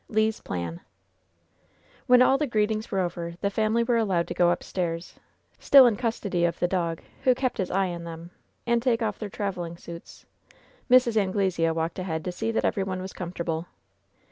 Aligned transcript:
CHAPTER 0.09 0.31
XXIII 0.31 0.79
When 2.07 2.23
all 2.23 2.39
the 2.39 2.47
greetings 2.47 2.89
were 2.89 3.01
over 3.01 3.35
the 3.41 3.51
family 3.51 3.83
were 3.83 3.97
allowed 3.97 4.27
to 4.29 4.33
go 4.33 4.49
upstairs— 4.49 5.19
styi 5.61 5.87
in 5.87 5.95
custody 5.95 6.43
of 6.43 6.57
the 6.57 6.67
dog, 6.67 7.03
who 7.23 7.35
kept 7.35 7.59
his 7.59 7.69
eye 7.69 7.89
on 7.91 8.03
them— 8.03 8.31
and 8.65 8.81
take 8.81 9.03
off 9.03 9.19
their 9.19 9.29
traveling 9.29 9.77
suits. 9.77 10.25
Mrs. 10.89 11.17
Anglesea 11.17 11.69
walked 11.69 11.99
ahead 11.99 12.25
to 12.25 12.31
see 12.31 12.51
that 12.51 12.65
every 12.65 12.81
one 12.81 12.99
was 12.99 13.13
comfortable. 13.13 13.67